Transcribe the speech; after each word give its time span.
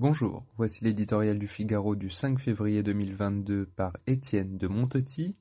Bonjour, 0.00 0.46
voici 0.56 0.82
l'éditorial 0.82 1.38
du 1.38 1.46
Figaro 1.46 1.94
du 1.94 2.08
5 2.08 2.38
février 2.38 2.82
2022 2.82 3.66
par 3.66 3.92
Étienne 4.06 4.56
de 4.56 4.66
Montetis, 4.66 5.36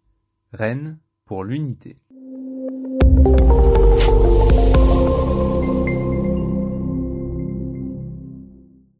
Rennes 0.51 0.99
pour 1.23 1.45
l'unité. 1.45 1.95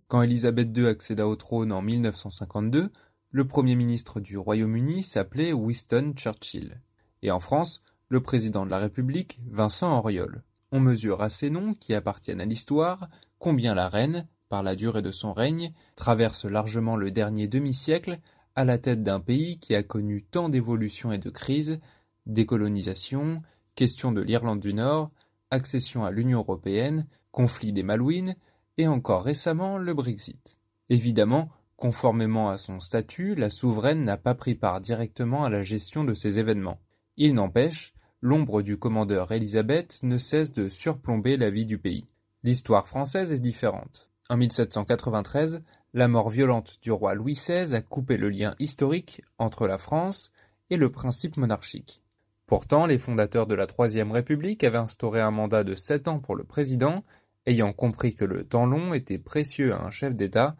Quand 0.08 0.22
Élisabeth 0.22 0.78
II 0.78 0.88
accéda 0.88 1.28
au 1.28 1.36
trône 1.36 1.74
en 1.74 1.82
1952, 1.82 2.94
le 3.32 3.46
Premier 3.46 3.76
ministre 3.76 4.22
du 4.22 4.38
Royaume-Uni 4.38 5.04
s'appelait 5.04 5.52
Winston 5.52 6.14
Churchill. 6.16 6.80
Et 7.22 7.32
en 7.32 7.42
France, 7.42 7.84
le 8.08 8.24
président 8.24 8.66
de 8.66 8.72
la 8.72 8.78
République, 8.78 9.42
Vincent 9.46 9.98
Auriol. 9.98 10.42
On 10.72 10.80
mesure 10.80 11.22
à 11.22 11.28
ces 11.28 11.50
noms, 11.50 11.74
qui 11.74 11.94
appartiennent 11.94 12.40
à 12.40 12.46
l'histoire, 12.46 13.10
combien 13.40 13.76
la 13.76 13.90
reine, 13.90 14.26
par 14.50 14.64
la 14.64 14.76
durée 14.76 15.02
de 15.02 15.12
son 15.12 15.32
règne, 15.32 15.72
traverse 15.96 16.46
largement 16.46 16.98
le 16.98 17.12
dernier 17.12 17.48
demi-siècle 17.48 18.20
à 18.56 18.66
la 18.66 18.78
tête 18.78 19.04
d'un 19.04 19.20
pays 19.20 19.60
qui 19.60 19.76
a 19.76 19.84
connu 19.84 20.24
tant 20.24 20.50
d'évolutions 20.50 21.12
et 21.12 21.20
de 21.20 21.30
crises, 21.30 21.80
décolonisation, 22.26 23.42
question 23.76 24.12
de 24.12 24.22
l'Irlande 24.22 24.60
du 24.60 24.74
Nord, 24.74 25.12
accession 25.52 26.04
à 26.04 26.12
l'Union 26.12 26.40
européenne, 26.40 27.06
conflit 27.32 27.72
des 27.72 27.84
Malouines, 27.84 28.36
et 28.78 28.88
encore 28.88 29.24
récemment 29.24 29.78
le 29.78 29.94
Brexit. 29.94 30.58
Évidemment, 30.90 31.50
conformément 31.78 32.50
à 32.50 32.58
son 32.58 32.80
statut, 32.80 33.36
la 33.36 33.50
souveraine 33.50 34.04
n'a 34.04 34.18
pas 34.18 34.36
pris 34.36 34.56
part 34.56 34.82
directement 34.82 35.44
à 35.44 35.50
la 35.50 35.64
gestion 35.64 36.04
de 36.04 36.14
ces 36.14 36.40
événements. 36.40 36.82
Il 37.18 37.36
n'empêche, 37.36 37.94
l'ombre 38.22 38.62
du 38.62 38.78
commandeur 38.78 39.32
Élisabeth 39.32 40.00
ne 40.04 40.18
cesse 40.18 40.54
de 40.54 40.70
surplomber 40.70 41.38
la 41.38 41.50
vie 41.50 41.66
du 41.66 41.78
pays. 41.78 42.08
L'histoire 42.44 42.88
française 42.88 43.34
est 43.34 43.40
différente. 43.40 44.10
En 44.30 44.38
1793, 44.38 45.64
la 45.94 46.08
mort 46.08 46.30
violente 46.30 46.78
du 46.82 46.92
roi 46.92 47.16
Louis 47.16 47.34
XVI 47.34 47.74
a 47.74 47.82
coupé 47.82 48.18
le 48.18 48.30
lien 48.30 48.56
historique 48.60 49.24
entre 49.38 49.68
la 49.68 49.78
France 49.78 50.32
et 50.70 50.78
le 50.78 50.92
principe 50.92 51.38
monarchique. 51.38 52.02
Pourtant, 52.46 52.86
les 52.86 52.98
fondateurs 52.98 53.48
de 53.48 53.56
la 53.56 53.68
Troisième 53.68 54.12
République 54.12 54.64
avaient 54.64 54.78
instauré 54.78 55.20
un 55.20 55.32
mandat 55.32 55.64
de 55.64 55.76
sept 55.76 56.08
ans 56.08 56.20
pour 56.20 56.36
le 56.36 56.44
président 56.44 57.04
ayant 57.50 57.74
compris 57.74 58.14
que 58.14 58.26
le 58.26 58.44
temps 58.44 58.66
long 58.66 58.94
était 58.94 59.18
précieux 59.18 59.74
à 59.74 59.84
un 59.84 59.92
chef 59.92 60.16
d'État, 60.16 60.56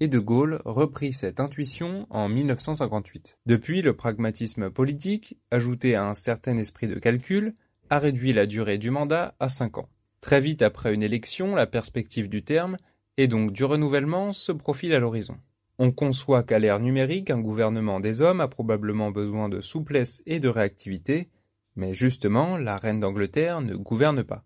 et 0.00 0.08
de 0.08 0.18
Gaulle 0.18 0.62
reprit 0.64 1.12
cette 1.12 1.40
intuition 1.40 2.06
en 2.08 2.28
1958. 2.28 3.38
Depuis, 3.44 3.82
le 3.82 3.94
pragmatisme 3.94 4.70
politique, 4.70 5.36
ajouté 5.50 5.94
à 5.94 6.06
un 6.06 6.14
certain 6.14 6.56
esprit 6.56 6.86
de 6.86 6.98
calcul, 6.98 7.54
a 7.90 7.98
réduit 7.98 8.32
la 8.32 8.46
durée 8.46 8.78
du 8.78 8.90
mandat 8.90 9.34
à 9.40 9.50
cinq 9.50 9.76
ans. 9.76 9.90
Très 10.22 10.40
vite 10.40 10.62
après 10.62 10.94
une 10.94 11.02
élection, 11.02 11.54
la 11.54 11.66
perspective 11.66 12.30
du 12.30 12.42
terme, 12.42 12.78
et 13.20 13.28
donc 13.28 13.52
du 13.52 13.64
renouvellement, 13.64 14.32
se 14.32 14.50
profile 14.50 14.94
à 14.94 14.98
l'horizon. 14.98 15.36
On 15.78 15.92
conçoit 15.92 16.42
qu'à 16.42 16.58
l'ère 16.58 16.80
numérique, 16.80 17.28
un 17.28 17.38
gouvernement 17.38 18.00
des 18.00 18.22
hommes 18.22 18.40
a 18.40 18.48
probablement 18.48 19.10
besoin 19.10 19.50
de 19.50 19.60
souplesse 19.60 20.22
et 20.24 20.40
de 20.40 20.48
réactivité, 20.48 21.28
mais 21.76 21.92
justement, 21.92 22.56
la 22.56 22.78
reine 22.78 22.98
d'Angleterre 22.98 23.60
ne 23.60 23.74
gouverne 23.74 24.24
pas. 24.24 24.42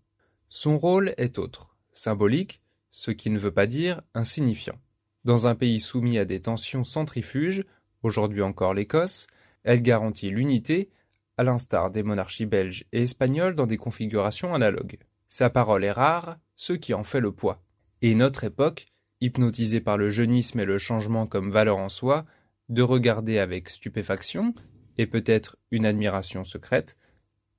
Son 0.48 0.77
rôle 0.77 1.14
est 1.19 1.39
autre 1.39 1.77
symbolique, 1.92 2.62
ce 2.91 3.12
qui 3.12 3.31
ne 3.31 3.39
veut 3.39 3.53
pas 3.53 3.69
dire 3.69 4.03
insignifiant. 4.12 4.81
Dans 5.22 5.47
un 5.47 5.55
pays 5.55 5.78
soumis 5.78 6.19
à 6.19 6.25
des 6.25 6.42
tensions 6.42 6.83
centrifuges, 6.83 7.64
aujourd'hui 8.03 8.42
encore 8.42 8.75
l'Écosse, 8.75 9.28
elle 9.62 9.83
garantit 9.83 10.31
l'unité, 10.31 10.91
à 11.36 11.44
l'instar 11.44 11.92
des 11.92 12.03
monarchies 12.03 12.47
belges 12.47 12.86
et 12.91 13.05
espagnoles 13.05 13.55
dans 13.55 13.66
des 13.66 13.77
configurations 13.77 14.53
analogues. 14.53 14.98
Sa 15.28 15.48
parole 15.48 15.84
est 15.84 15.92
rare, 15.92 16.38
ce 16.56 16.72
qui 16.72 16.92
en 16.92 17.05
fait 17.05 17.20
le 17.20 17.31
poids. 17.31 17.64
Et 18.03 18.14
notre 18.14 18.45
époque, 18.45 18.87
hypnotisée 19.20 19.81
par 19.81 19.97
le 19.97 20.11
jeunisme 20.11 20.61
et 20.61 20.64
le 20.64 20.78
changement 20.78 21.27
comme 21.27 21.50
valeur 21.50 21.78
en 21.78 21.89
soi, 21.89 22.25
de 22.69 22.83
regarder 22.83 23.39
avec 23.39 23.69
stupéfaction, 23.69 24.55
et 24.98 25.06
peut-être 25.06 25.56
une 25.70 25.87
admiration 25.87 26.45
secrète, 26.45 26.97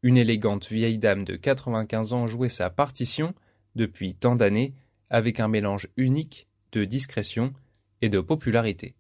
une 0.04 0.18
élégante 0.18 0.68
vieille 0.70 0.98
dame 0.98 1.24
de 1.24 1.36
95 1.36 2.14
ans 2.14 2.28
jouer 2.28 2.50
sa 2.50 2.70
partition 2.70 3.34
depuis 3.76 4.16
tant 4.16 4.36
d'années 4.36 4.74
avec 5.10 5.40
un 5.40 5.48
mélange 5.48 5.88
unique 5.98 6.48
de 6.72 6.86
discrétion 6.86 7.54
et 8.02 8.10
de 8.10 8.20
popularité. 8.20 8.96